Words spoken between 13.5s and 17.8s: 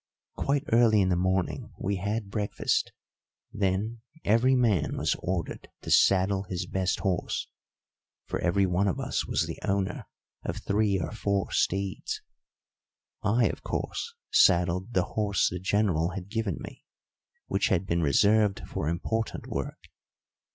course, saddled the horse the General had given me, which